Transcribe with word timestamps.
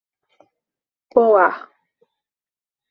Poá 1.13 1.47